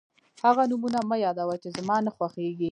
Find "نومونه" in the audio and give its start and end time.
0.71-0.99